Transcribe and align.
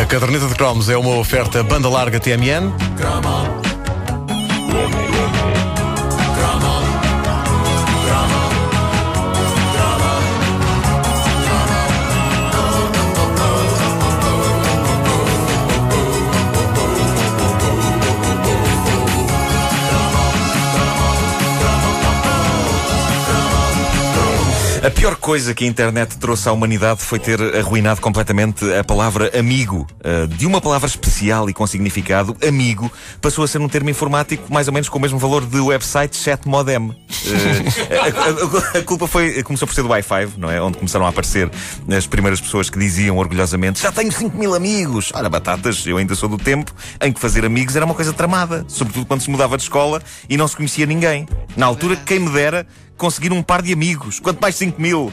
A 0.00 0.06
caderneta 0.06 0.46
de 0.46 0.54
cromos 0.54 0.88
é 0.88 0.96
uma 0.96 1.16
oferta 1.16 1.62
banda 1.62 1.88
larga 1.88 2.18
TMN. 2.18 2.72
A 25.02 25.04
pior 25.04 25.18
coisa 25.22 25.54
que 25.54 25.64
a 25.64 25.68
internet 25.68 26.18
trouxe 26.18 26.48
à 26.48 26.52
humanidade 26.52 27.00
foi 27.00 27.16
ter 27.16 27.40
arruinado 27.54 28.00
completamente 28.00 28.64
a 28.74 28.82
palavra 28.82 29.30
amigo. 29.38 29.86
Uh, 30.00 30.26
de 30.26 30.46
uma 30.46 30.60
palavra 30.60 30.88
especial 30.88 31.48
e 31.48 31.54
com 31.54 31.64
significado, 31.64 32.36
amigo, 32.46 32.90
passou 33.20 33.44
a 33.44 33.48
ser 33.48 33.60
um 33.60 33.68
termo 33.68 33.88
informático 33.88 34.52
mais 34.52 34.66
ou 34.66 34.74
menos 34.74 34.88
com 34.88 34.98
o 34.98 35.00
mesmo 35.00 35.20
valor 35.20 35.46
de 35.46 35.60
website 35.60 36.16
chat 36.16 36.44
modem. 36.46 36.88
Uh, 36.88 36.94
a, 38.02 38.76
a, 38.76 38.80
a, 38.80 38.82
culpa 38.82 39.06
foi, 39.06 39.44
começou 39.44 39.68
por 39.68 39.74
ser 39.74 39.82
do 39.82 39.88
Wi-Fi, 39.90 40.28
não 40.36 40.50
é? 40.50 40.60
Onde 40.60 40.78
começaram 40.78 41.06
a 41.06 41.10
aparecer 41.10 41.48
as 41.96 42.06
primeiras 42.08 42.40
pessoas 42.40 42.68
que 42.68 42.76
diziam 42.76 43.16
orgulhosamente: 43.16 43.80
Já 43.80 43.92
tenho 43.92 44.10
5 44.10 44.36
mil 44.36 44.54
amigos. 44.56 45.12
Ora, 45.14 45.30
batatas, 45.30 45.86
eu 45.86 45.98
ainda 45.98 46.16
sou 46.16 46.28
do 46.28 46.36
tempo 46.36 46.74
em 47.00 47.12
que 47.12 47.20
fazer 47.20 47.44
amigos 47.44 47.76
era 47.76 47.84
uma 47.84 47.94
coisa 47.94 48.12
tramada, 48.12 48.64
sobretudo 48.66 49.06
quando 49.06 49.20
se 49.20 49.30
mudava 49.30 49.56
de 49.56 49.62
escola 49.62 50.02
e 50.28 50.36
não 50.36 50.48
se 50.48 50.56
conhecia 50.56 50.84
ninguém. 50.84 51.28
Na 51.56 51.66
altura, 51.66 51.94
quem 51.94 52.18
me 52.18 52.30
dera 52.30 52.66
conseguir 53.02 53.32
um 53.32 53.42
par 53.42 53.62
de 53.62 53.72
amigos, 53.72 54.20
quanto 54.20 54.40
mais 54.40 54.54
5 54.54 54.80
mil. 54.80 55.12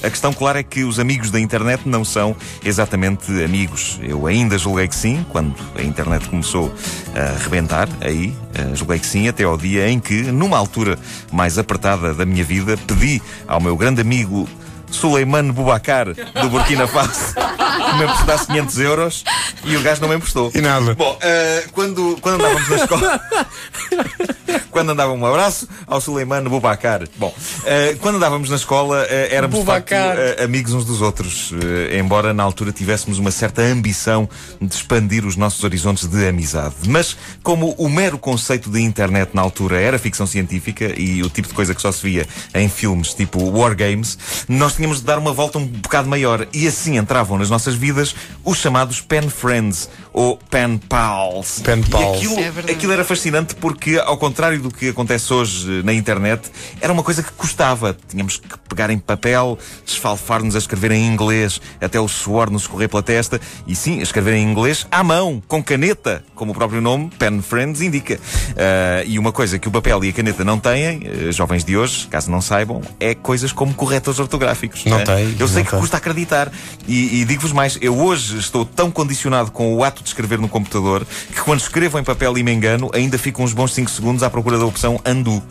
A 0.00 0.08
questão, 0.08 0.32
claro, 0.32 0.58
é 0.58 0.62
que 0.62 0.84
os 0.84 1.00
amigos 1.00 1.30
da 1.30 1.40
internet 1.40 1.82
não 1.84 2.04
são 2.04 2.36
exatamente 2.64 3.32
amigos. 3.42 3.98
Eu 4.00 4.28
ainda 4.28 4.56
julguei 4.56 4.86
que 4.86 4.94
sim, 4.94 5.26
quando 5.28 5.54
a 5.76 5.82
internet 5.82 6.28
começou 6.28 6.72
a 7.14 7.42
rebentar, 7.42 7.88
aí, 8.00 8.32
eh, 8.54 8.74
julguei 8.74 9.00
que 9.00 9.06
sim, 9.06 9.26
até 9.26 9.42
ao 9.42 9.56
dia 9.56 9.88
em 9.88 9.98
que, 9.98 10.22
numa 10.22 10.56
altura 10.56 10.96
mais 11.32 11.58
apertada 11.58 12.14
da 12.14 12.24
minha 12.24 12.44
vida, 12.44 12.76
pedi 12.76 13.20
ao 13.46 13.60
meu 13.60 13.76
grande 13.76 14.00
amigo 14.00 14.48
Suleiman 14.90 15.52
Bubacar, 15.52 16.06
do 16.14 16.50
Burkina 16.50 16.86
Faso, 16.86 17.34
que 17.34 17.96
me 17.96 18.04
emprestasse 18.04 18.46
500 18.46 18.78
euros 18.80 19.24
e 19.64 19.76
o 19.76 19.82
gajo 19.82 20.00
não 20.00 20.08
me 20.08 20.16
emprestou. 20.16 20.50
E 20.54 20.60
nada. 20.60 20.94
Bom, 20.94 21.12
uh, 21.12 21.72
quando, 21.72 22.18
quando 22.20 22.36
andávamos 22.36 22.68
na 22.68 22.76
escola. 22.76 23.20
quando 24.78 24.90
andava 24.90 25.12
um 25.12 25.26
abraço 25.26 25.68
ao 25.88 26.00
Suleimano 26.00 26.48
Bubacar. 26.48 27.02
Bom, 27.16 27.34
uh, 27.34 27.98
quando 27.98 28.14
andávamos 28.14 28.48
na 28.48 28.54
escola, 28.54 29.02
uh, 29.02 29.34
éramos 29.34 29.58
Bubacar. 29.58 30.16
de 30.16 30.22
facto, 30.22 30.40
uh, 30.40 30.44
amigos 30.44 30.72
uns 30.72 30.84
dos 30.84 31.02
outros, 31.02 31.52
embora 31.98 32.32
na 32.32 32.44
altura 32.44 32.70
tivéssemos 32.70 33.18
uma 33.18 33.32
certa 33.32 33.60
ambição 33.62 34.28
de 34.60 34.72
expandir 34.72 35.26
os 35.26 35.36
nossos 35.36 35.64
horizontes 35.64 36.06
de 36.06 36.28
amizade. 36.28 36.76
Mas, 36.86 37.16
como 37.42 37.74
o 37.76 37.88
mero 37.88 38.18
conceito 38.18 38.70
de 38.70 38.80
internet 38.80 39.30
na 39.34 39.42
altura 39.42 39.80
era 39.80 39.98
ficção 39.98 40.26
científica 40.26 40.92
e 40.96 41.24
o 41.24 41.28
tipo 41.28 41.48
de 41.48 41.54
coisa 41.54 41.74
que 41.74 41.82
só 41.82 41.90
se 41.90 42.02
via 42.02 42.26
em 42.54 42.68
filmes 42.68 43.14
tipo 43.14 43.42
War 43.50 43.74
Games, 43.74 44.16
nós 44.48 44.74
tínhamos 44.78 45.00
de 45.00 45.06
dar 45.06 45.18
uma 45.18 45.32
volta 45.32 45.58
um 45.58 45.66
bocado 45.66 46.08
maior 46.08 46.46
e 46.52 46.64
assim 46.68 46.98
entravam 46.98 47.36
nas 47.36 47.50
nossas 47.50 47.74
vidas 47.74 48.14
os 48.44 48.58
chamados 48.58 49.00
pen 49.00 49.28
friends 49.28 49.90
ou 50.12 50.36
pen 50.50 50.78
pals. 50.78 51.60
Pen 51.64 51.82
pals. 51.82 52.22
E 52.22 52.26
aquilo, 52.26 52.40
É 52.68 52.72
aquilo 52.72 52.92
era 52.92 53.04
fascinante 53.04 53.54
porque, 53.56 53.98
ao 53.98 54.16
contrário 54.16 54.60
do 54.60 54.70
que 54.70 54.88
acontece 54.88 55.32
hoje 55.32 55.82
na 55.84 55.92
internet, 55.92 56.50
era 56.80 56.92
uma 56.92 57.02
coisa 57.02 57.22
que 57.22 57.32
custava. 57.32 57.96
Tínhamos 58.08 58.36
que 58.36 58.58
pegar 58.68 58.90
em 58.90 58.98
papel, 58.98 59.58
esfalfar-nos 59.86 60.54
a 60.54 60.58
escrever 60.58 60.92
em 60.92 61.06
inglês, 61.06 61.60
até 61.80 62.00
o 62.00 62.08
suor 62.08 62.50
nos 62.50 62.62
escorrer 62.62 62.88
pela 62.88 63.02
testa, 63.02 63.40
e 63.66 63.74
sim, 63.74 64.00
a 64.00 64.02
escrever 64.02 64.34
em 64.34 64.48
inglês 64.48 64.86
à 64.90 65.02
mão, 65.04 65.42
com 65.46 65.62
caneta, 65.62 66.24
como 66.34 66.52
o 66.52 66.54
próprio 66.54 66.80
nome, 66.80 67.10
Pen 67.18 67.40
Friends, 67.40 67.80
indica. 67.80 68.14
Uh, 68.14 69.06
e 69.06 69.18
uma 69.18 69.32
coisa 69.32 69.58
que 69.58 69.68
o 69.68 69.70
papel 69.70 70.04
e 70.04 70.08
a 70.08 70.12
caneta 70.12 70.44
não 70.44 70.58
têm, 70.58 70.98
uh, 70.98 71.32
jovens 71.32 71.64
de 71.64 71.76
hoje, 71.76 72.06
caso 72.08 72.30
não 72.30 72.40
saibam, 72.40 72.82
é 72.98 73.14
coisas 73.14 73.52
como 73.52 73.74
corretores 73.74 74.18
ortográficos. 74.18 74.67
Não 74.86 74.98
né? 74.98 75.04
tem, 75.04 75.36
Eu 75.38 75.48
sei 75.48 75.64
que 75.64 75.70
tem. 75.70 75.80
custa 75.80 75.96
acreditar. 75.96 76.50
E, 76.86 77.20
e 77.20 77.24
digo-vos 77.24 77.52
mais, 77.52 77.78
eu 77.80 77.98
hoje 77.98 78.38
estou 78.38 78.64
tão 78.64 78.90
condicionado 78.90 79.50
com 79.50 79.74
o 79.74 79.84
ato 79.84 80.02
de 80.02 80.08
escrever 80.08 80.38
no 80.38 80.48
computador 80.48 81.06
que 81.32 81.40
quando 81.40 81.60
escrevo 81.60 81.98
em 81.98 82.04
papel 82.04 82.36
e 82.38 82.42
me 82.42 82.52
engano, 82.52 82.90
ainda 82.94 83.18
fico 83.18 83.42
uns 83.42 83.52
bons 83.52 83.72
5 83.74 83.90
segundos 83.90 84.22
à 84.22 84.30
procura 84.30 84.58
da 84.58 84.64
opção 84.64 85.00
undo 85.06 85.42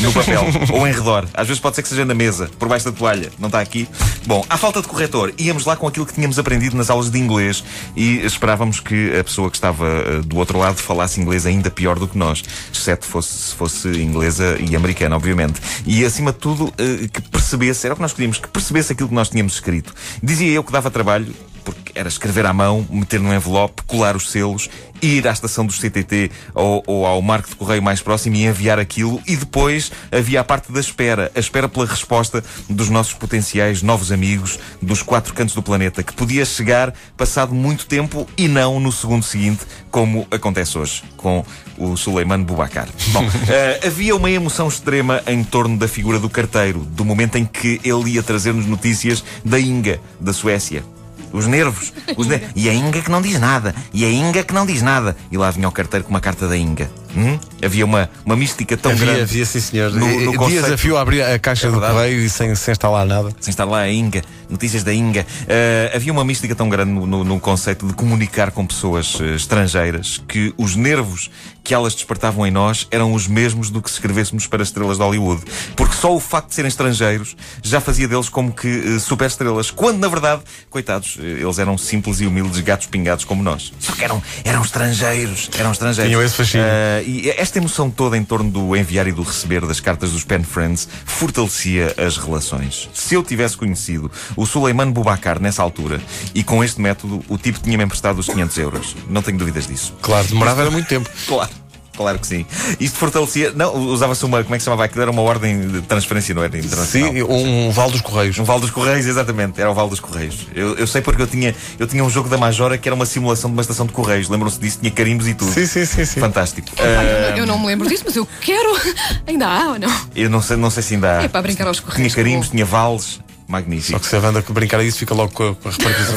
no 0.00 0.12
papel 0.12 0.44
ou 0.72 0.86
em 0.86 0.92
redor. 0.92 1.26
Às 1.34 1.46
vezes 1.48 1.60
pode 1.60 1.76
ser 1.76 1.82
que 1.82 1.88
seja 1.88 2.04
na 2.04 2.14
mesa, 2.14 2.50
por 2.58 2.68
baixo 2.68 2.84
da 2.86 2.92
toalha. 2.92 3.30
Não 3.38 3.48
está 3.48 3.60
aqui? 3.60 3.88
Bom, 4.26 4.44
à 4.48 4.56
falta 4.56 4.80
de 4.80 4.88
corretor, 4.88 5.32
íamos 5.38 5.64
lá 5.64 5.76
com 5.76 5.86
aquilo 5.86 6.06
que 6.06 6.14
tínhamos 6.14 6.38
aprendido 6.38 6.76
nas 6.76 6.90
aulas 6.90 7.10
de 7.10 7.18
inglês 7.18 7.62
e 7.96 8.24
esperávamos 8.24 8.80
que 8.80 9.16
a 9.18 9.24
pessoa 9.24 9.50
que 9.50 9.56
estava 9.56 9.86
eh, 9.86 10.20
do 10.24 10.36
outro 10.36 10.58
lado 10.58 10.76
falasse 10.76 11.20
inglês 11.20 11.46
ainda 11.46 11.70
pior 11.70 11.98
do 11.98 12.06
que 12.08 12.16
nós, 12.16 12.42
exceto 12.72 13.06
fosse, 13.06 13.34
se 13.50 13.54
fosse 13.54 13.88
inglesa 13.88 14.56
e 14.60 14.74
americana, 14.74 15.16
obviamente. 15.16 15.60
E 15.86 16.04
acima 16.04 16.32
de 16.32 16.38
tudo, 16.38 16.72
eh, 16.78 17.08
que 17.12 17.20
percebesse, 17.56 17.86
era 17.86 17.94
o 17.94 17.96
que 17.96 18.02
nós 18.02 18.12
queríamos, 18.12 18.38
que 18.38 18.48
percebesse 18.48 18.92
aquilo 18.92 19.08
que 19.08 19.14
nós 19.14 19.28
tínhamos 19.28 19.54
escrito. 19.54 19.94
Dizia 20.22 20.50
eu 20.50 20.64
que 20.64 20.72
dava 20.72 20.90
trabalho, 20.90 21.34
porque 21.64 21.92
era 21.94 22.08
escrever 22.08 22.46
à 22.46 22.52
mão, 22.52 22.86
meter 22.90 23.20
num 23.20 23.34
envelope, 23.34 23.82
colar 23.86 24.16
os 24.16 24.30
selos, 24.30 24.68
ir 25.04 25.26
à 25.28 25.32
estação 25.32 25.66
dos 25.66 25.78
CTT 25.78 26.30
ou, 26.54 26.82
ou 26.86 27.06
ao 27.06 27.20
marco 27.20 27.48
de 27.48 27.56
correio 27.56 27.82
mais 27.82 28.00
próximo 28.00 28.36
e 28.36 28.44
enviar 28.44 28.78
aquilo. 28.78 29.20
E 29.26 29.36
depois 29.36 29.92
havia 30.10 30.40
a 30.40 30.44
parte 30.44 30.72
da 30.72 30.80
espera, 30.80 31.30
a 31.34 31.40
espera 31.40 31.68
pela 31.68 31.86
resposta 31.86 32.42
dos 32.68 32.88
nossos 32.88 33.12
potenciais 33.12 33.82
novos 33.82 34.10
amigos 34.10 34.58
dos 34.80 35.02
quatro 35.02 35.34
cantos 35.34 35.54
do 35.54 35.62
planeta, 35.62 36.02
que 36.02 36.12
podia 36.12 36.44
chegar 36.44 36.92
passado 37.16 37.54
muito 37.54 37.86
tempo 37.86 38.26
e 38.36 38.48
não 38.48 38.80
no 38.80 38.92
segundo 38.92 39.24
seguinte, 39.24 39.64
como 39.90 40.26
acontece 40.30 40.78
hoje 40.78 41.02
com 41.16 41.44
o 41.76 41.96
Suleiman 41.96 42.42
Bubacar. 42.42 42.88
Bom, 43.08 43.24
eh, 43.48 43.80
havia 43.86 44.14
uma 44.14 44.30
emoção 44.30 44.68
extrema 44.68 45.22
em 45.26 45.42
torno 45.42 45.76
da 45.76 45.88
figura 45.88 46.18
do 46.18 46.30
carteiro, 46.30 46.80
do 46.80 47.04
momento 47.04 47.36
em 47.36 47.44
que 47.44 47.80
ele 47.84 48.12
ia 48.12 48.22
trazer-nos 48.22 48.66
notícias 48.66 49.24
da 49.44 49.58
Inga, 49.58 50.00
da 50.20 50.32
Suécia. 50.32 50.84
Os 51.34 51.46
nervos. 51.46 51.92
Os 52.16 52.26
ner- 52.26 52.44
E 52.56 52.68
a 52.70 52.72
Inga 52.72 53.02
que 53.02 53.10
não 53.10 53.20
diz 53.20 53.38
nada. 53.40 53.74
E 53.92 54.04
a 54.04 54.08
Inga 54.10 54.42
que 54.44 54.54
não 54.54 54.64
diz 54.64 54.80
nada. 54.80 55.16
E 55.30 55.36
lá 55.36 55.50
vinha 55.50 55.68
o 55.68 55.72
carteiro 55.72 56.04
com 56.04 56.10
uma 56.10 56.20
carta 56.20 56.46
da 56.48 56.56
Inga. 56.56 56.88
Hum? 57.16 57.38
Havia 57.64 57.84
uma, 57.84 58.10
uma 58.24 58.34
mística 58.34 58.76
tão 58.76 58.90
Havia, 58.92 59.04
grande. 59.06 59.20
havia 59.22 59.44
sim, 59.46 59.60
senhor. 59.60 59.90
No- 59.92 60.06
no 60.06 60.46
Dias 60.48 60.64
conceito- 60.66 60.96
a 60.96 61.00
abrir 61.00 61.22
a 61.22 61.38
caixa 61.38 61.68
É 61.68 61.70
do 61.70 61.80
correio 61.80 62.20
e 62.24 62.30
sem, 62.30 62.54
sem 62.54 62.72
instalar 62.72 63.04
nada. 63.06 63.30
sem 63.40 63.50
estar 63.50 63.64
lá 63.64 63.80
a 63.80 63.90
Inga, 63.92 64.22
notícias 64.50 64.82
da 64.82 64.92
Inga. 64.92 65.24
Eh, 65.46 65.92
havia 65.94 66.12
uma 66.12 66.24
mística 66.24 66.54
tão 66.56 66.68
grande 66.68 66.90
no, 66.92 67.06
no- 67.06 67.22
no 67.24 67.38
conceito 67.40 67.86
de 67.86 67.92
comunicar 67.94 68.50
com 68.50 68.66
pessoas 68.66 69.16
eh, 69.20 69.34
estrangeiras 69.36 70.20
que 70.26 70.52
os 70.56 70.74
nervos 70.76 71.30
que 71.64 71.72
elas 71.72 71.94
despertavam 71.94 72.46
em 72.46 72.50
nós 72.50 72.86
eram 72.90 73.14
os 73.14 73.26
mesmos 73.26 73.70
do 73.70 73.80
que 73.80 73.88
se 73.88 73.96
escrevêssemos 73.96 74.46
para 74.46 74.62
estrelas 74.62 74.98
de 74.98 75.02
Hollywood. 75.02 75.42
Porque 75.74 75.96
só 75.96 76.14
o 76.14 76.20
facto 76.20 76.48
de 76.48 76.54
serem 76.54 76.68
estrangeiros 76.68 77.34
já 77.62 77.80
fazia 77.80 78.06
deles 78.06 78.28
como 78.28 78.52
que 78.52 78.68
eh, 78.68 78.98
super 78.98 79.26
estrelas. 79.26 79.70
Quando, 79.70 79.98
na 79.98 80.08
verdade, 80.08 80.42
coitados, 80.68 81.16
eh, 81.18 81.40
eles 81.40 81.58
eram 81.58 81.78
simples 81.78 82.20
e 82.20 82.26
humildes 82.26 82.60
gatos 82.60 82.86
pingados 82.86 83.24
como 83.24 83.42
nós. 83.42 83.72
Só 83.80 83.92
que 83.92 84.04
eram, 84.04 84.22
eram 84.44 84.60
estrangeiros. 84.60 85.48
Eram 85.58 85.72
estrangeiros. 85.72 86.10
Tinham 86.10 86.22
esse 86.22 86.34
fascínio. 86.34 86.66
Eh, 86.68 87.04
e 87.06 87.30
esta 87.30 87.56
emoção 87.56 87.90
toda 87.90 88.16
em 88.18 88.24
torno 88.24 88.50
do 88.50 88.76
enviar 88.76 89.06
e 89.06 89.12
do 89.12 89.22
receber 89.22 89.64
das 89.66 89.80
cartas 89.80 90.12
dos 90.12 90.22
Pen 90.22 90.44
Friends 90.44 90.86
fortalecia 91.06 91.94
as 91.96 92.18
relações. 92.18 92.90
Se 92.92 93.14
eu 93.14 93.22
tivesse 93.22 93.56
conhecido 93.56 94.12
o 94.36 94.44
Suleiman 94.44 94.90
Bubacar 94.90 95.40
nessa 95.40 95.62
altura 95.62 95.98
e 96.34 96.44
com 96.44 96.62
este 96.62 96.78
método, 96.78 97.24
o 97.26 97.38
tipo 97.38 97.58
tinha-me 97.58 97.84
emprestado 97.84 98.18
os 98.18 98.26
500 98.26 98.58
euros. 98.58 98.96
Não 99.08 99.22
tenho 99.22 99.38
dúvidas 99.38 99.66
disso. 99.66 99.94
Claro, 100.02 100.26
demorava 100.28 100.60
era 100.60 100.70
muito 100.70 100.86
tempo. 100.86 101.08
Claro. 101.26 101.53
Claro 101.96 102.18
que 102.18 102.26
sim. 102.26 102.44
Isto 102.80 102.98
fortalecia. 102.98 103.52
Não, 103.54 103.74
usava-se 103.74 104.24
uma. 104.24 104.42
Como 104.42 104.54
é 104.54 104.58
que 104.58 104.62
se 104.62 104.66
chamava 104.66 104.84
aquilo? 104.84 105.02
Era 105.02 105.10
uma 105.10 105.22
ordem 105.22 105.68
de 105.68 105.82
transferência, 105.82 106.34
não 106.34 106.42
era? 106.42 106.56
Internacional. 106.58 107.12
Sim, 107.12 107.22
um 107.22 107.70
Val 107.70 107.90
dos 107.90 108.00
Correios. 108.00 108.38
Um 108.38 108.44
Val 108.44 108.58
dos 108.60 108.70
Correios, 108.70 109.06
exatamente. 109.06 109.60
Era 109.60 109.70
o 109.70 109.74
Val 109.74 109.88
dos 109.88 110.00
Correios. 110.00 110.46
Eu, 110.54 110.74
eu 110.76 110.86
sei 110.86 111.00
porque 111.02 111.22
eu 111.22 111.26
tinha, 111.26 111.54
eu 111.78 111.86
tinha 111.86 112.02
um 112.04 112.10
jogo 112.10 112.28
da 112.28 112.36
Majora 112.36 112.76
que 112.76 112.88
era 112.88 112.94
uma 112.94 113.06
simulação 113.06 113.48
de 113.50 113.54
uma 113.56 113.62
estação 113.62 113.86
de 113.86 113.92
Correios. 113.92 114.28
Lembram-se 114.28 114.58
disso? 114.58 114.78
Tinha 114.80 114.90
carimbos 114.90 115.28
e 115.28 115.34
tudo. 115.34 115.52
Sim, 115.52 115.66
sim, 115.66 115.84
sim, 115.86 116.04
sim. 116.04 116.20
Fantástico. 116.20 116.68
Olha, 116.78 117.32
Ah, 117.34 117.38
eu 117.38 117.46
não 117.46 117.58
me 117.58 117.66
lembro 117.66 117.88
disso, 117.88 118.02
mas 118.06 118.16
eu 118.16 118.26
quero. 118.40 118.76
Ainda 119.26 119.46
há 119.46 119.70
ou 119.70 119.78
não? 119.78 119.88
eu 120.16 120.28
não 120.30 120.42
sei, 120.42 120.56
não 120.56 120.70
sei 120.70 120.82
se 120.82 120.94
ainda 120.94 121.18
há. 121.18 121.22
É 121.22 121.28
para 121.28 121.42
brincar 121.42 121.66
aos 121.66 121.78
Tinha 121.78 121.90
correios. 121.90 122.14
carimbos, 122.14 122.46
Bom. 122.46 122.52
tinha 122.52 122.64
vales. 122.64 123.20
Só 123.46 123.52
Magnífico. 123.52 124.00
que 124.00 124.06
se 124.06 124.16
a 124.16 124.20
banda 124.20 124.42
que 124.42 124.52
brincar 124.52 124.80
a 124.80 124.84
isso 124.84 124.98
fica 124.98 125.14
logo 125.14 125.32
com 125.32 125.50
a, 125.50 125.54
com 125.54 125.68
a 125.68 125.72
repartição. 125.72 126.16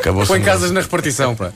Acabou-se. 0.00 0.28
Põe 0.28 0.42
casas 0.42 0.70
na 0.70 0.80
repartição, 0.80 1.34
pá. 1.34 1.52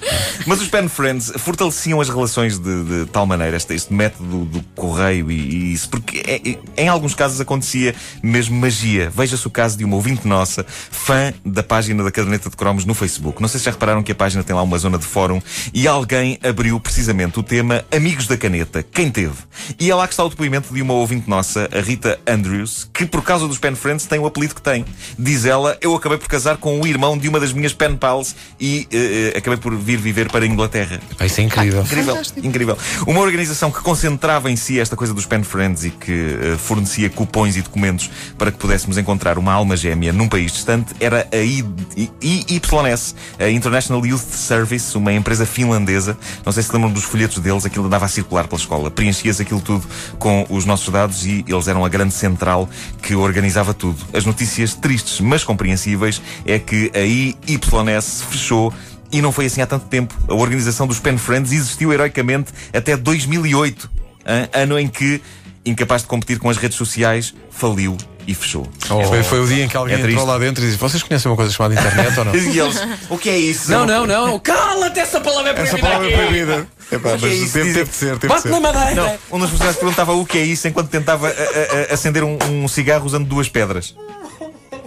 Mas 0.46 0.60
os 0.60 0.68
Pen 0.68 0.88
Friends 0.88 1.32
fortaleciam 1.36 2.00
as 2.00 2.08
relações 2.08 2.58
de, 2.58 2.84
de 2.84 3.06
tal 3.06 3.26
maneira, 3.26 3.56
este, 3.56 3.74
este 3.74 3.92
método 3.92 4.44
do 4.44 4.62
correio 4.74 5.30
e, 5.30 5.34
e 5.40 5.72
isso, 5.72 5.88
porque 5.88 6.22
é- 6.26 6.50
é- 6.50 6.58
em 6.84 6.88
alguns 6.88 7.14
casos 7.14 7.40
acontecia 7.40 7.94
mesmo 8.22 8.58
magia. 8.58 9.10
Veja-se 9.14 9.46
o 9.46 9.50
caso 9.50 9.76
de 9.76 9.84
uma 9.84 9.96
ouvinte 9.96 10.26
nossa, 10.26 10.64
fã 10.68 11.32
da 11.44 11.62
página 11.62 12.02
da 12.02 12.10
Caderneta 12.10 12.50
de 12.50 12.56
Cromos 12.56 12.84
no 12.84 12.94
Facebook. 12.94 13.40
Não 13.40 13.48
sei 13.48 13.58
se 13.60 13.66
já 13.66 13.70
repararam 13.72 14.02
que 14.02 14.12
a 14.12 14.14
página 14.14 14.42
tem 14.42 14.54
lá 14.54 14.62
uma 14.62 14.78
zona 14.78 14.98
de 14.98 15.04
fórum 15.04 15.40
e 15.72 15.86
alguém 15.86 16.38
abriu 16.42 16.78
precisamente 16.80 17.38
o 17.38 17.42
tema 17.42 17.84
Amigos 17.94 18.26
da 18.26 18.36
Caneta. 18.36 18.82
Quem 18.82 19.10
teve? 19.10 19.34
E 19.78 19.90
é 19.90 19.94
lá 19.94 20.06
que 20.06 20.14
está 20.14 20.24
o 20.24 20.28
depoimento 20.28 20.72
de 20.72 20.82
uma 20.82 20.94
ouvinte 20.94 21.28
nossa, 21.28 21.68
a 21.72 21.80
Rita 21.80 22.18
Andrews, 22.26 22.88
que 22.92 23.06
por 23.06 23.22
causa 23.22 23.46
dos 23.46 23.58
Pen 23.58 23.74
Friends 23.82 24.06
tem 24.06 24.18
o 24.18 24.26
apelido 24.26 24.54
que 24.54 24.62
tem. 24.62 24.84
Diz 25.18 25.44
ela, 25.44 25.76
eu 25.80 25.94
acabei 25.94 26.16
por 26.18 26.28
casar 26.28 26.56
com 26.56 26.80
o 26.80 26.86
irmão 26.86 27.18
de 27.18 27.28
uma 27.28 27.38
das 27.40 27.52
minhas 27.52 27.74
pen 27.74 27.96
pals 27.96 28.34
e 28.60 28.86
eh, 28.92 29.34
acabei 29.36 29.58
por 29.58 29.74
vir 29.76 29.98
viver 29.98 30.30
para 30.30 30.44
a 30.44 30.48
Inglaterra. 30.48 31.00
Ah, 31.18 31.26
Isso 31.26 31.40
é 31.40 31.44
incrível. 31.44 31.82
Incrível, 31.82 32.14
Fantástico. 32.14 32.46
incrível. 32.46 32.78
Uma 33.06 33.20
organização 33.20 33.70
que 33.70 33.80
concentrava 33.80 34.50
em 34.50 34.56
si 34.56 34.78
esta 34.80 34.96
coisa 34.96 35.12
dos 35.12 35.26
pen 35.26 35.42
friends 35.42 35.84
e 35.84 35.90
que 35.90 36.12
eh, 36.12 36.56
fornecia 36.58 37.10
cupons 37.10 37.56
e 37.56 37.62
documentos 37.62 38.08
para 38.38 38.50
que 38.52 38.58
pudéssemos 38.58 38.96
encontrar 38.96 39.36
uma 39.38 39.52
alma 39.52 39.76
gêmea 39.76 40.12
num 40.12 40.28
país 40.28 40.52
distante 40.52 40.94
era 41.00 41.26
a 41.32 41.36
I- 41.36 41.64
I- 41.96 42.10
IYS, 42.48 43.14
a 43.38 43.48
International 43.50 44.04
Youth 44.06 44.20
Service, 44.20 44.96
uma 44.96 45.12
empresa 45.12 45.44
finlandesa. 45.44 46.16
Não 46.44 46.52
sei 46.52 46.62
se 46.62 46.72
lembram 46.72 46.90
dos 46.92 47.04
folhetos 47.04 47.38
deles, 47.38 47.64
aquilo 47.66 47.86
andava 47.86 48.04
a 48.04 48.08
circular 48.08 48.46
pela 48.46 48.60
escola. 48.60 48.90
Preenchia-se 48.90 49.42
aquilo 49.42 49.60
tudo 49.60 49.84
com 50.18 50.46
os 50.48 50.64
nossos 50.64 50.88
dados 50.92 51.26
e 51.26 51.44
eles 51.48 51.68
eram 51.68 51.84
a 51.84 51.88
grande 51.88 52.14
central 52.14 52.68
que 53.02 53.14
organizava 53.14 53.71
tudo. 53.74 53.98
As 54.12 54.24
notícias 54.24 54.74
tristes, 54.74 55.20
mas 55.20 55.44
compreensíveis, 55.44 56.20
é 56.46 56.58
que 56.58 56.90
a 56.94 57.00
IYS 57.00 58.22
fechou 58.30 58.72
e 59.10 59.20
não 59.20 59.30
foi 59.30 59.46
assim 59.46 59.60
há 59.60 59.66
tanto 59.66 59.86
tempo. 59.86 60.14
A 60.28 60.34
organização 60.34 60.86
dos 60.86 60.98
Pen 60.98 61.18
Friends 61.18 61.52
existiu 61.52 61.92
heroicamente 61.92 62.52
até 62.72 62.96
2008, 62.96 63.90
hã? 64.26 64.48
ano 64.52 64.78
em 64.78 64.88
que, 64.88 65.20
incapaz 65.64 66.02
de 66.02 66.08
competir 66.08 66.38
com 66.38 66.48
as 66.48 66.56
redes 66.56 66.76
sociais, 66.76 67.34
faliu 67.50 67.96
e 68.26 68.34
fechou. 68.34 68.66
Foi, 69.08 69.22
foi 69.22 69.40
o 69.40 69.46
dia 69.46 69.64
em 69.64 69.68
que 69.68 69.76
alguém 69.76 69.94
É 69.94 69.98
triste. 69.98 70.14
entrou 70.14 70.26
lá 70.32 70.38
dentro 70.38 70.62
e 70.62 70.66
disse: 70.66 70.78
Vocês 70.78 71.02
conhecem 71.02 71.30
uma 71.30 71.36
coisa 71.36 71.52
chamada 71.52 71.74
internet 71.74 72.18
ou 72.18 72.24
não? 72.24 72.32
E 72.52 72.58
eles, 72.58 72.80
o 73.10 73.18
que 73.18 73.28
é 73.30 73.36
isso? 73.38 73.70
Não, 73.70 73.84
não, 73.86 74.06
não. 74.06 74.38
Cala-te, 74.40 75.00
essa 75.00 75.20
palavra 75.20 75.50
é 75.52 75.60
Essa 75.62 75.78
proibida 75.78 75.88
palavra 75.88 76.06
é 76.10 76.14
aqui. 76.14 76.26
proibida. 76.26 76.66
Epá, 76.92 77.08
O 77.14 77.18
que 77.18 77.24
é 77.24 77.28
mas 77.28 77.38
isso? 77.40 77.52
teve, 77.54 77.84
de 77.84 77.94
ser, 77.94 78.06
teve 78.06 78.18
de 78.20 78.28
Bate 78.28 78.42
ser. 78.42 78.48
na 78.50 78.60
madeira. 78.60 78.94
Não, 79.30 79.36
um 79.36 79.40
dos 79.40 79.50
funcionários 79.50 79.78
perguntava 79.80 80.12
o 80.12 80.26
que 80.26 80.38
é 80.38 80.42
isso 80.44 80.68
enquanto 80.68 80.88
tentava 80.88 81.28
a- 81.28 81.30
a- 81.30 81.90
a- 81.90 81.94
acender 81.94 82.22
um, 82.22 82.36
um 82.50 82.68
cigarro 82.68 83.06
usando 83.06 83.26
duas 83.26 83.48
pedras. 83.48 83.94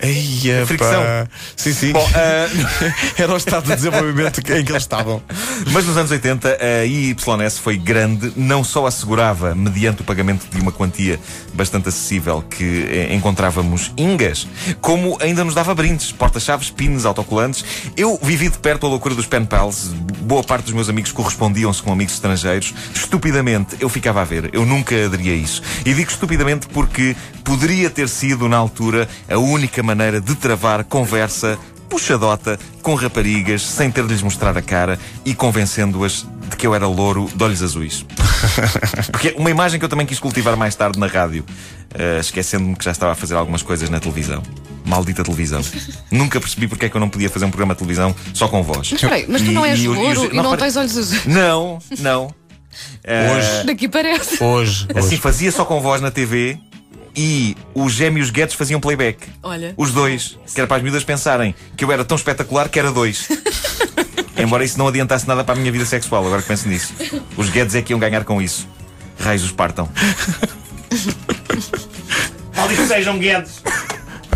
Eia, 0.06 0.66
Fricção. 0.66 1.02
pá. 1.02 1.28
Sim, 1.56 1.74
sim. 1.74 1.92
Bom, 1.92 2.08
ah, 2.14 2.48
Era 3.18 3.34
o 3.34 3.38
estado 3.38 3.64
de 3.64 3.76
desenvolvimento 3.76 4.40
em 4.40 4.44
que 4.64 4.72
eles 4.72 4.84
estavam. 4.84 5.22
Mas 5.72 5.86
nos 5.86 5.98
anos 5.98 6.12
80 6.12 6.58
a 6.62 6.86
IYS 6.86 7.58
foi 7.60 7.78
grande, 7.78 8.32
não 8.36 8.64
só 8.64 8.86
assegurava, 8.86 9.56
mediante 9.56 10.02
o 10.02 10.04
pagamento 10.06 10.48
de 10.50 10.62
uma 10.62 10.72
quantia 10.72 11.20
bastante 11.54 11.90
acessível 11.90 12.42
que 12.42 13.08
encontrávamos 13.12 13.92
ingas, 13.98 14.48
como 14.82 15.18
ainda 15.22 15.44
nos 15.44 15.56
dava 15.56 15.74
brindes, 15.74 16.12
porta-chaves, 16.12 16.70
pins, 16.70 17.06
autocolantes. 17.06 17.64
Eu 17.96 18.20
vivi 18.22 18.50
de 18.50 18.58
perto 18.58 18.86
a 18.86 18.90
loucura 18.90 19.16
dos 19.16 19.26
pen 19.26 19.46
pals. 19.46 19.94
Boa 20.22 20.44
parte 20.44 20.66
dos 20.66 20.74
meus 20.74 20.90
amigos 20.90 21.12
correspondiam-se 21.12 21.82
com 21.82 21.92
amigos 21.92 22.14
estrangeiros. 22.14 22.74
Estupidamente, 22.94 23.76
eu 23.80 23.90
ficava 23.90 24.22
a 24.22 24.24
ver. 24.24 24.50
Eu 24.54 24.66
nunca 24.66 25.06
aderia 25.06 25.34
a 25.34 25.36
isso. 25.36 25.62
E 25.86 25.94
digo 25.94 26.10
estupidamente 26.10 26.68
porque 26.68 27.16
poderia 27.46 27.90
ter 27.90 28.10
sido, 28.10 28.50
na 28.50 28.58
altura, 28.58 29.08
a 29.30 29.38
única 29.38 29.82
maneira 29.82 30.20
de 30.20 30.36
travar 30.36 30.84
conversa 30.84 31.58
puxadota 31.88 32.60
com 32.82 32.96
raparigas 32.96 33.62
sem 33.62 33.90
ter 33.92 34.04
de 34.04 34.10
lhes 34.14 34.22
mostrar 34.24 34.58
a 34.58 34.62
cara 34.62 35.00
e 35.24 35.34
convencendo-as 35.36 36.26
de 36.50 36.56
que 36.58 36.66
eu 36.68 36.74
era 36.76 36.88
louro 36.88 37.30
de 37.34 37.44
olhos 37.44 37.62
azuis. 37.64 38.04
Porque 39.12 39.36
uma 39.38 39.50
imagem 39.52 39.80
que 39.80 39.86
eu 39.86 39.90
também 39.90 40.06
quis 40.06 40.20
cultivar 40.20 40.58
mais 40.58 40.76
tarde 40.76 41.00
na 41.00 41.06
rádio, 41.08 41.46
eh, 41.94 42.18
esquecendo-me 42.20 42.76
que 42.76 42.84
já 42.84 42.92
estava 42.92 43.14
a 43.14 43.16
fazer 43.16 43.36
algumas 43.36 43.62
coisas 43.62 43.90
na 43.90 44.00
televisão. 44.00 44.42
Maldita 44.84 45.24
televisão. 45.24 45.62
Nunca 46.12 46.40
percebi 46.40 46.68
porque 46.68 46.86
é 46.86 46.90
que 46.90 46.96
eu 46.98 47.02
não 47.02 47.10
podia 47.10 47.30
fazer 47.30 47.46
um 47.46 47.50
programa 47.50 47.74
de 47.74 47.80
televisão 47.80 48.16
só 48.34 48.48
com 48.48 48.62
voz. 48.62 48.78
Mas 48.80 48.92
espera 48.94 49.16
aí, 49.16 49.26
mas 49.28 49.42
tu 49.42 49.50
E- 49.50 49.54
não 49.54 49.66
és 49.66 49.80
e 49.80 49.88
o- 49.88 49.94
e 49.94 49.98
louro 49.98 50.22
os- 50.26 50.32
e 50.32 50.36
não, 50.36 50.44
repare- 50.44 50.62
tens 50.64 50.76
olhos 50.76 50.98
azuis. 50.98 51.26
Não, 51.26 51.80
não. 52.00 52.34
Eh, 53.04 53.32
Hoje. 53.32 53.66
Daqui 53.68 53.88
parece. 53.88 54.44
Hoje. 54.44 54.88
Assim 54.94 55.08
hoje. 55.08 55.18
fazia 55.18 55.52
só 55.52 55.64
com 55.66 55.80
voz 55.82 56.02
na 56.02 56.12
TV 56.12 56.60
e 57.16 57.56
os 57.74 57.94
gêmeos 57.94 58.30
Guedes 58.30 58.56
faziam 58.56 58.80
playback. 58.80 59.28
Olha. 59.42 59.74
Os 59.78 59.92
dois. 59.92 60.38
Que 60.54 60.60
era 60.62 60.68
para 60.68 60.78
as 60.78 60.84
miúdas 60.84 61.04
pensarem 61.04 61.54
que 61.78 61.84
eu 61.86 61.92
era 61.92 62.04
tão 62.04 62.16
espetacular 62.18 62.68
que 62.70 62.78
era 62.80 62.92
dois. 62.92 63.28
Embora 64.38 64.64
isso 64.66 64.78
não 64.78 64.88
adiantasse 64.88 65.28
nada 65.28 65.44
para 65.44 65.54
a 65.56 65.58
minha 65.58 65.72
vida 65.72 65.86
sexual, 65.86 66.26
agora 66.26 66.42
que 66.42 66.48
penso 66.50 66.68
nisso. 66.68 66.94
Os 67.38 67.50
Guedes 67.50 67.74
é 67.76 67.82
que 67.82 67.94
iam 67.94 68.00
ganhar 68.00 68.24
com 68.26 68.42
isso. 68.42 68.68
Raios 69.18 69.44
os 69.44 69.52
partam. 69.52 69.90
Malditos 72.56 72.88
sejam 72.88 73.18
Guedes! 73.20 73.62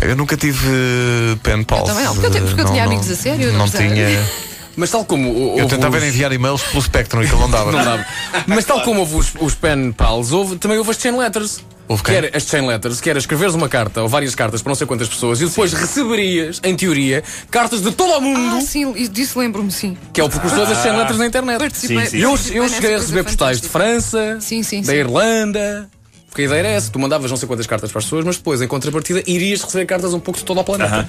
Eu 0.02 0.16
nunca 0.16 0.36
tive 0.36 0.66
eh, 0.66 1.36
pen 1.42 1.62
pals. 1.62 1.88
também 1.88 2.04
não, 2.04 2.14
porque 2.14 2.26
eu 2.28 2.30
te- 2.30 2.40
porque 2.40 2.60
eu 2.60 2.64
Não, 2.64 2.72
tinha 2.72 2.84
não- 2.86 2.92
amigos 2.92 3.10
a 3.10 3.16
sério, 3.16 3.52
não 3.52 3.58
Não 3.58 3.68
tinha. 3.68 4.06
Mas 4.80 4.90
tal 4.90 5.04
como. 5.04 5.58
Eu 5.58 5.68
tentava 5.68 5.98
os- 5.98 6.02
enviar 6.02 6.32
e-mails 6.32 6.62
pelo 6.62 6.82
Spectrum 6.82 7.20
e 7.22 7.26
aquilo 7.26 7.40
não 7.40 7.50
dava. 7.50 7.70
Não 7.70 7.84
dava. 7.84 8.06
Mas 8.46 8.64
tal 8.64 8.80
como 8.80 9.00
houve 9.00 9.14
os, 9.16 9.32
os 9.38 9.54
pen 9.54 9.92
pals, 9.92 10.32
houve, 10.32 10.56
também 10.56 10.78
houve 10.78 10.90
as 10.90 10.96
chain 10.98 11.16
letters. 11.16 11.62
Houve 11.86 12.02
que 12.04 12.10
quem? 12.10 12.18
era 12.18 12.36
as 12.36 12.44
chain 12.44 12.66
letters, 12.66 13.00
que 13.00 13.10
era 13.10 13.18
escreveres 13.18 13.52
uma 13.54 13.68
carta 13.68 14.00
ou 14.02 14.08
várias 14.08 14.34
cartas 14.34 14.62
para 14.62 14.70
não 14.70 14.74
sei 14.76 14.86
quantas 14.86 15.08
pessoas 15.08 15.40
e 15.40 15.44
depois 15.46 15.72
receberias, 15.72 16.60
em 16.64 16.74
teoria, 16.76 17.22
cartas 17.50 17.82
de 17.82 17.90
todo 17.90 18.12
o 18.16 18.20
mundo, 18.20 18.56
Ah, 18.56 18.60
sim, 18.60 18.92
e 18.96 19.08
disso 19.08 19.38
lembro-me, 19.40 19.72
sim. 19.72 19.96
que 20.12 20.20
é 20.20 20.24
o 20.24 20.28
precursor 20.28 20.66
das 20.66 20.80
chain 20.82 20.96
letters 20.96 21.18
na 21.18 21.26
internet. 21.26 21.58
Participei. 21.58 22.06
sim, 22.06 22.18
eu, 22.18 22.30
participei 22.30 22.60
eu 22.60 22.68
cheguei 22.68 22.94
a 22.94 22.98
receber 22.98 23.24
postais 23.24 23.60
de. 23.60 23.68
França, 23.68 24.38
Sim, 24.40 24.62
sim, 24.62 24.80
da 24.82 24.92
sim. 24.92 24.98
Irlanda. 24.98 25.90
Porque 26.28 26.42
a 26.42 26.44
ideia 26.44 26.58
era 26.60 26.68
essa, 26.68 26.90
tu 26.92 26.98
mandavas 27.00 27.28
não 27.28 27.36
sei 27.36 27.48
quantas 27.48 27.66
cartas 27.66 27.90
para 27.90 27.98
as 27.98 28.04
pessoas, 28.04 28.24
mas 28.24 28.36
depois, 28.36 28.62
em 28.62 28.68
contrapartida, 28.68 29.22
irias 29.26 29.60
receber 29.62 29.84
cartas 29.84 30.14
um 30.14 30.20
pouco 30.20 30.38
de 30.38 30.44
todo 30.46 30.60
o 30.60 30.64
planeta. 30.64 31.08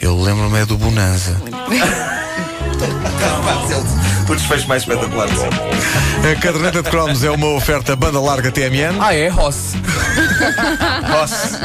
Eu 0.00 0.16
lembro-me 0.18 0.58
é 0.60 0.64
do 0.64 0.78
Bonanza. 0.78 1.42
O 4.28 4.34
desfecho 4.34 4.68
mais 4.68 4.82
espetacular 4.82 5.26
de 5.28 5.36
sempre. 5.36 5.58
A 6.30 6.36
caderneta 6.40 6.82
de 6.82 6.88
cromos 6.90 7.24
é 7.24 7.30
uma 7.30 7.48
oferta 7.48 7.96
banda 7.96 8.20
larga 8.20 8.50
TMN. 8.50 8.96
Ah, 9.00 9.14
é? 9.14 9.28
Ross. 9.28 9.74
Nossa! 11.08 11.58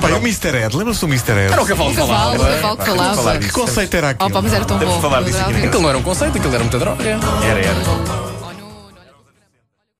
Pá, 0.00 0.08
e 0.08 0.12
o 0.12 0.16
Mr. 0.18 0.56
Ed, 0.56 0.76
lembra-se 0.76 1.00
do 1.00 1.06
Mr. 1.08 1.32
Ed? 1.32 1.52
Era 1.52 1.62
o 1.62 1.66
cavalo 1.66 1.92
que 1.94 2.00
o 2.00 2.06
falava. 2.06 2.38
cavalo 2.38 2.76
que 2.76 2.84
falava. 2.84 3.38
Que 3.38 3.50
conceito 3.50 3.96
era 3.96 4.10
aquilo? 4.10 4.30
Oh, 4.30 4.32
pá, 4.32 4.40
mas 4.42 4.52
era 4.52 4.64
tão 4.64 4.78
Temos 4.78 4.94
bom. 4.94 5.00
falar 5.00 5.22
disso 5.22 5.38
aqui. 5.40 5.66
Aquilo 5.66 5.82
não 5.82 5.88
era 5.88 5.98
um 5.98 6.02
conceito, 6.02 6.38
aquilo 6.38 6.54
era 6.54 6.62
muita 6.62 6.78
droga. 6.78 7.02
Era, 7.04 7.60
era. 7.60 8.25